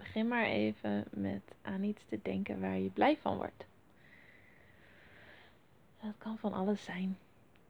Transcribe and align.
Begin 0.00 0.28
maar 0.28 0.44
even 0.44 1.04
met 1.10 1.42
aan 1.62 1.82
iets 1.82 2.04
te 2.08 2.18
denken 2.22 2.60
waar 2.60 2.78
je 2.78 2.88
blij 2.88 3.16
van 3.16 3.36
wordt. 3.36 3.64
Dat 6.02 6.14
kan 6.18 6.38
van 6.38 6.52
alles 6.52 6.84
zijn. 6.84 7.18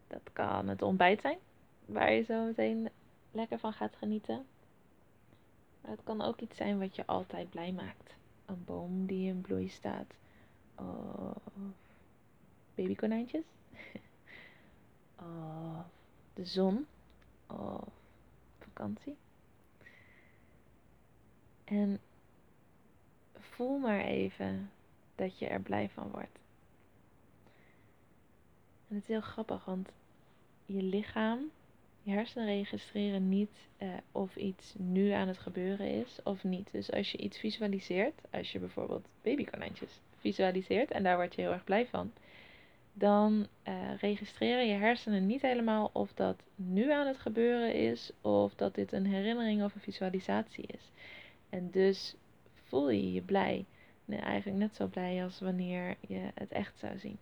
Dat 0.06 0.30
kan 0.32 0.68
het 0.68 0.82
ontbijt 0.82 1.20
zijn, 1.20 1.38
waar 1.84 2.12
je 2.12 2.22
zo 2.22 2.44
meteen 2.44 2.88
lekker 3.30 3.58
van 3.58 3.72
gaat 3.72 3.96
genieten. 3.96 4.46
Maar 5.80 5.90
het 5.90 6.00
kan 6.04 6.22
ook 6.22 6.40
iets 6.40 6.56
zijn 6.56 6.78
wat 6.78 6.96
je 6.96 7.06
altijd 7.06 7.50
blij 7.50 7.72
maakt. 7.72 8.14
Een 8.46 8.64
boom 8.64 9.06
die 9.06 9.28
in 9.28 9.40
bloei 9.40 9.68
staat. 9.68 10.14
Of 10.74 11.42
babykonijntjes. 12.74 13.44
of 15.16 15.84
de 16.34 16.44
zon. 16.44 16.86
Of 17.46 17.88
vakantie. 18.58 19.16
En 21.64 22.00
voel 23.60 23.78
maar 23.78 24.04
even 24.04 24.70
dat 25.14 25.38
je 25.38 25.46
er 25.46 25.60
blij 25.60 25.88
van 25.88 26.10
wordt. 26.10 26.38
En 28.88 28.94
het 28.94 29.02
is 29.02 29.08
heel 29.08 29.20
grappig, 29.20 29.64
want 29.64 29.88
je 30.66 30.82
lichaam, 30.82 31.50
je 32.02 32.10
hersenen 32.10 32.46
registreren 32.46 33.28
niet 33.28 33.50
eh, 33.76 33.88
of 34.12 34.36
iets 34.36 34.74
nu 34.76 35.10
aan 35.10 35.28
het 35.28 35.38
gebeuren 35.38 35.90
is 35.90 36.18
of 36.24 36.44
niet. 36.44 36.68
Dus 36.72 36.92
als 36.92 37.12
je 37.12 37.18
iets 37.18 37.38
visualiseert, 37.38 38.20
als 38.30 38.52
je 38.52 38.58
bijvoorbeeld 38.58 39.06
babykonijntjes 39.22 40.00
visualiseert 40.18 40.90
en 40.90 41.02
daar 41.02 41.16
word 41.16 41.34
je 41.34 41.40
heel 41.40 41.52
erg 41.52 41.64
blij 41.64 41.86
van, 41.86 42.12
dan 42.92 43.46
uh, 43.68 43.96
registreren 43.96 44.68
je 44.68 44.74
hersenen 44.74 45.26
niet 45.26 45.42
helemaal 45.42 45.90
of 45.92 46.12
dat 46.12 46.42
nu 46.54 46.90
aan 46.92 47.06
het 47.06 47.18
gebeuren 47.18 47.74
is 47.74 48.12
of 48.20 48.54
dat 48.54 48.74
dit 48.74 48.92
een 48.92 49.06
herinnering 49.06 49.64
of 49.64 49.74
een 49.74 49.80
visualisatie 49.80 50.64
is. 50.66 50.90
En 51.48 51.70
dus 51.70 52.16
voel 52.70 52.90
je 52.90 53.12
je 53.12 53.22
blij. 53.22 53.64
Nee, 54.04 54.18
eigenlijk 54.20 54.58
net 54.58 54.74
zo 54.74 54.86
blij 54.86 55.24
als 55.24 55.40
wanneer 55.40 55.96
je 56.00 56.30
het 56.34 56.52
echt 56.52 56.78
zou 56.78 56.98
zien. 56.98 57.18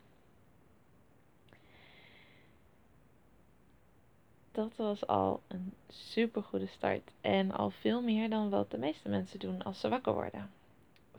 Dat 4.52 4.76
was 4.76 5.06
al 5.06 5.40
een 5.48 5.72
super 5.88 6.42
goede 6.42 6.66
start. 6.66 7.10
En 7.20 7.50
al 7.50 7.70
veel 7.70 8.02
meer 8.02 8.30
dan 8.30 8.50
wat 8.50 8.70
de 8.70 8.78
meeste 8.78 9.08
mensen 9.08 9.38
doen 9.38 9.62
als 9.62 9.80
ze 9.80 9.88
wakker 9.88 10.12
worden. 10.12 10.50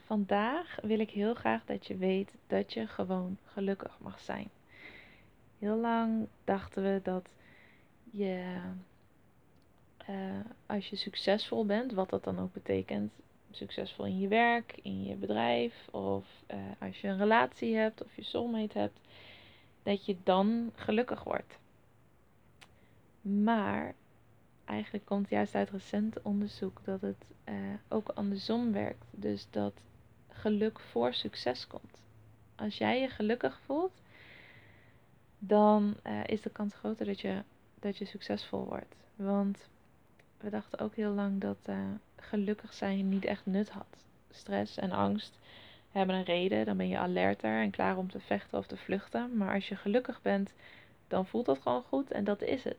Vandaag 0.05 0.79
wil 0.81 0.99
ik 0.99 1.09
heel 1.09 1.33
graag 1.33 1.65
dat 1.65 1.87
je 1.87 1.97
weet 1.97 2.37
dat 2.47 2.73
je 2.73 2.87
gewoon 2.87 3.37
gelukkig 3.45 3.97
mag 3.99 4.19
zijn. 4.19 4.49
Heel 5.59 5.77
lang 5.77 6.27
dachten 6.43 6.83
we 6.83 6.99
dat 7.03 7.33
je, 8.11 8.61
uh, 10.09 10.39
als 10.65 10.89
je 10.89 10.95
succesvol 10.95 11.65
bent, 11.65 11.93
wat 11.93 12.09
dat 12.09 12.23
dan 12.23 12.39
ook 12.39 12.53
betekent, 12.53 13.11
succesvol 13.51 14.05
in 14.05 14.19
je 14.19 14.27
werk, 14.27 14.79
in 14.81 15.03
je 15.03 15.15
bedrijf, 15.15 15.87
of 15.91 16.25
uh, 16.51 16.57
als 16.79 17.01
je 17.01 17.07
een 17.07 17.17
relatie 17.17 17.75
hebt 17.75 18.03
of 18.03 18.15
je 18.15 18.23
soulmate 18.23 18.79
hebt, 18.79 18.99
dat 19.83 20.05
je 20.05 20.15
dan 20.23 20.71
gelukkig 20.75 21.23
wordt. 21.23 21.59
Maar 23.21 23.95
eigenlijk 24.65 25.05
komt 25.05 25.29
juist 25.29 25.55
uit 25.55 25.69
recent 25.69 26.21
onderzoek 26.21 26.79
dat 26.83 27.01
het 27.01 27.25
uh, 27.45 27.55
ook 27.87 28.09
andersom 28.09 28.71
werkt. 28.71 29.05
Dus 29.11 29.47
dat 29.49 29.73
geluk 30.27 30.79
voor 30.79 31.13
succes 31.13 31.67
komt. 31.67 32.03
Als 32.55 32.77
jij 32.77 33.01
je 33.01 33.07
gelukkig 33.07 33.59
voelt, 33.65 34.01
dan 35.39 35.95
uh, 36.07 36.23
is 36.25 36.41
de 36.41 36.49
kans 36.49 36.73
groter 36.73 37.05
dat 37.05 37.21
je, 37.21 37.41
dat 37.79 37.97
je 37.97 38.05
succesvol 38.05 38.65
wordt. 38.65 38.95
Want 39.15 39.69
we 40.41 40.49
dachten 40.49 40.79
ook 40.79 40.95
heel 40.95 41.11
lang 41.11 41.41
dat 41.41 41.57
uh, 41.69 41.75
gelukkig 42.15 42.73
zijn 42.73 43.09
niet 43.09 43.25
echt 43.25 43.45
nut 43.45 43.69
had. 43.69 44.05
Stress 44.29 44.77
en 44.77 44.91
angst 44.91 45.39
hebben 45.91 46.15
een 46.15 46.23
reden, 46.23 46.65
dan 46.65 46.77
ben 46.77 46.87
je 46.87 46.97
alerter 46.97 47.61
en 47.61 47.71
klaar 47.71 47.97
om 47.97 48.11
te 48.11 48.19
vechten 48.19 48.57
of 48.57 48.67
te 48.67 48.77
vluchten. 48.77 49.37
Maar 49.37 49.53
als 49.53 49.67
je 49.67 49.75
gelukkig 49.75 50.21
bent, 50.21 50.53
dan 51.07 51.25
voelt 51.25 51.45
dat 51.45 51.59
gewoon 51.61 51.83
goed 51.83 52.11
en 52.11 52.23
dat 52.23 52.41
is 52.41 52.63
het. 52.63 52.77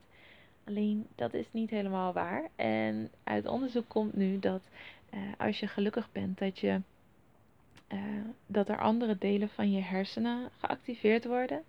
Alleen 0.64 1.06
dat 1.14 1.34
is 1.34 1.46
niet 1.50 1.70
helemaal 1.70 2.12
waar. 2.12 2.48
En 2.56 3.10
uit 3.24 3.46
onderzoek 3.46 3.88
komt 3.88 4.14
nu 4.14 4.38
dat 4.38 4.62
uh, 5.14 5.20
als 5.38 5.60
je 5.60 5.66
gelukkig 5.66 6.12
bent, 6.12 6.38
dat, 6.38 6.58
je, 6.58 6.80
uh, 7.92 8.00
dat 8.46 8.68
er 8.68 8.78
andere 8.78 9.18
delen 9.18 9.48
van 9.48 9.72
je 9.72 9.80
hersenen 9.80 10.50
geactiveerd 10.60 11.24
worden. 11.24 11.62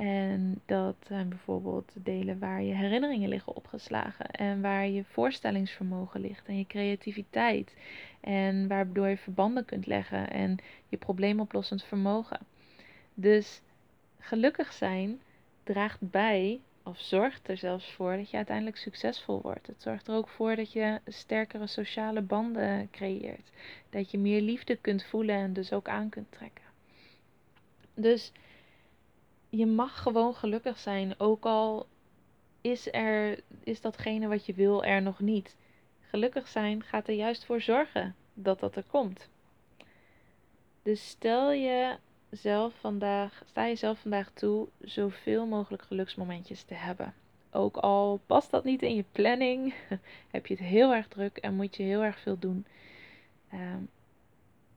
En 0.00 0.60
dat 0.66 0.96
zijn 1.06 1.28
bijvoorbeeld 1.28 1.92
delen 1.94 2.38
waar 2.38 2.62
je 2.62 2.74
herinneringen 2.74 3.28
liggen 3.28 3.56
opgeslagen. 3.56 4.30
En 4.30 4.60
waar 4.60 4.88
je 4.88 5.04
voorstellingsvermogen 5.04 6.20
ligt. 6.20 6.46
En 6.46 6.58
je 6.58 6.66
creativiteit. 6.66 7.74
En 8.20 8.68
waardoor 8.68 9.08
je 9.08 9.16
verbanden 9.16 9.64
kunt 9.64 9.86
leggen. 9.86 10.30
En 10.30 10.58
je 10.88 10.96
probleemoplossend 10.96 11.84
vermogen. 11.84 12.38
Dus 13.14 13.60
gelukkig 14.18 14.72
zijn 14.72 15.20
draagt 15.64 16.10
bij, 16.10 16.60
of 16.82 16.98
zorgt 16.98 17.48
er 17.48 17.56
zelfs 17.56 17.92
voor, 17.92 18.16
dat 18.16 18.30
je 18.30 18.36
uiteindelijk 18.36 18.76
succesvol 18.76 19.40
wordt. 19.40 19.66
Het 19.66 19.82
zorgt 19.82 20.08
er 20.08 20.14
ook 20.14 20.28
voor 20.28 20.56
dat 20.56 20.72
je 20.72 21.00
sterkere 21.06 21.66
sociale 21.66 22.22
banden 22.22 22.90
creëert. 22.90 23.50
Dat 23.90 24.10
je 24.10 24.18
meer 24.18 24.40
liefde 24.40 24.76
kunt 24.76 25.04
voelen 25.04 25.36
en 25.36 25.52
dus 25.52 25.72
ook 25.72 25.88
aan 25.88 26.08
kunt 26.08 26.32
trekken. 26.32 26.64
Dus 27.94 28.32
je 29.50 29.66
mag 29.66 30.02
gewoon 30.02 30.34
gelukkig 30.34 30.78
zijn, 30.78 31.14
ook 31.18 31.44
al 31.44 31.86
is, 32.60 32.92
er, 32.92 33.40
is 33.64 33.80
datgene 33.80 34.28
wat 34.28 34.46
je 34.46 34.54
wil 34.54 34.84
er 34.84 35.02
nog 35.02 35.20
niet. 35.20 35.56
Gelukkig 36.00 36.48
zijn 36.48 36.82
gaat 36.82 37.08
er 37.08 37.14
juist 37.14 37.44
voor 37.44 37.60
zorgen 37.60 38.14
dat 38.34 38.60
dat 38.60 38.76
er 38.76 38.84
komt. 38.90 39.28
Dus 40.82 41.08
stel 41.08 41.52
je 41.52 41.96
zelf 42.30 42.74
vandaag, 42.80 43.42
sta 43.46 43.66
jezelf 43.66 43.98
vandaag 43.98 44.30
toe 44.30 44.68
zoveel 44.80 45.46
mogelijk 45.46 45.82
geluksmomentjes 45.82 46.62
te 46.62 46.74
hebben. 46.74 47.14
Ook 47.50 47.76
al 47.76 48.20
past 48.26 48.50
dat 48.50 48.64
niet 48.64 48.82
in 48.82 48.94
je 48.94 49.04
planning, 49.12 49.74
heb 50.30 50.46
je 50.46 50.54
het 50.54 50.62
heel 50.62 50.94
erg 50.94 51.08
druk 51.08 51.36
en 51.36 51.54
moet 51.54 51.76
je 51.76 51.82
heel 51.82 52.02
erg 52.02 52.18
veel 52.18 52.38
doen. 52.38 52.66
Um, 53.52 53.88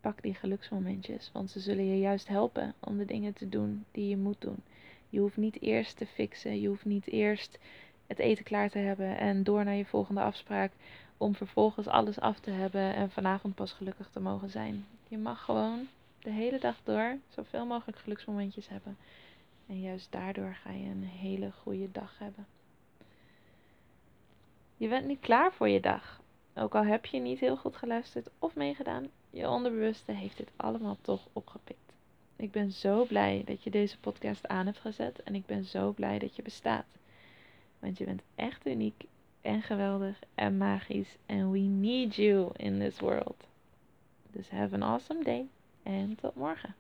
pak 0.04 0.22
die 0.22 0.34
geluksmomentjes, 0.34 1.30
want 1.34 1.50
ze 1.50 1.60
zullen 1.60 1.86
je 1.86 2.00
juist 2.00 2.28
helpen 2.28 2.74
om 2.80 2.98
de 2.98 3.06
dingen 3.06 3.34
te 3.34 3.50
doen 3.50 3.86
die 3.92 4.10
je 4.10 4.18
moet 4.18 4.42
doen. 4.42 4.64
Je 5.10 5.20
hoeft 5.20 5.38
niet 5.38 5.62
eerst 5.62 5.98
te 5.98 6.06
fixen, 6.06 6.62
je 6.62 6.68
hoeft 6.68 6.86
niet 6.86 7.08
eerst 7.08 7.60
het 8.08 8.20
eten 8.20 8.44
klaar 8.44 8.70
te 8.70 8.78
hebben 8.78 9.18
en 9.18 9.44
door 9.44 9.64
naar 9.64 9.76
je 9.76 9.86
volgende 9.86 10.22
afspraak 10.22 10.72
om 11.18 11.36
vervolgens 11.36 11.88
alles 11.88 12.20
af 12.20 12.40
te 12.40 12.52
hebben 12.52 12.96
en 12.96 13.12
vanavond 13.12 13.56
pas 13.56 13.72
gelukkig 13.72 14.10
te 14.10 14.20
mogen 14.20 14.50
zijn. 14.50 14.86
Je 15.08 15.18
mag 15.18 15.44
gewoon 15.44 15.88
de 16.20 16.32
hele 16.32 16.60
dag 16.60 16.76
door 16.84 17.18
zoveel 17.30 17.66
mogelijk 17.66 17.98
geluksmomentjes 17.98 18.70
hebben. 18.70 18.98
En 19.68 19.82
juist 19.82 20.12
daardoor 20.12 20.58
ga 20.64 20.72
je 20.72 20.86
een 20.86 21.04
hele 21.04 21.52
goede 21.62 21.92
dag 21.92 22.16
hebben. 22.20 22.46
Je 24.78 24.88
bent 24.88 25.06
nu 25.06 25.16
klaar 25.16 25.54
voor 25.54 25.70
je 25.70 25.80
dag. 25.80 26.22
Ook 26.56 26.76
al 26.76 26.86
heb 26.86 27.06
je 27.06 27.20
niet 27.20 27.40
heel 27.40 27.58
goed 27.58 27.76
geluisterd 27.76 28.30
of 28.40 28.56
meegedaan, 28.56 29.10
je 29.34 29.50
onderbewuste 29.50 30.12
heeft 30.12 30.38
dit 30.38 30.52
allemaal 30.56 30.98
toch 31.02 31.28
opgepikt. 31.34 31.94
Ik 32.36 32.52
ben 32.52 32.72
zo 32.72 33.06
blij 33.06 33.42
dat 33.46 33.64
je 33.64 33.70
deze 33.70 34.00
podcast 34.00 34.48
aan 34.48 34.66
hebt 34.66 34.80
gezet 34.80 35.24
en 35.24 35.36
ik 35.36 35.46
ben 35.46 35.66
zo 35.66 35.92
blij 35.92 36.20
dat 36.20 36.36
je 36.36 36.42
bestaat. 36.42 36.86
Want 37.80 37.98
je 37.98 38.06
bent 38.06 38.22
echt 38.36 38.68
uniek 38.68 39.04
en 39.42 39.62
geweldig 39.62 40.20
en 40.36 40.58
magisch 40.58 41.18
en 41.26 41.52
we 41.52 41.60
need 41.60 42.16
you 42.16 42.50
in 42.56 42.80
this 42.80 43.00
world. 43.00 43.48
Dus 44.32 44.50
have 44.50 44.76
an 44.76 44.84
awesome 44.84 45.24
day 45.24 45.48
en 45.84 46.16
tot 46.16 46.36
morgen. 46.36 46.76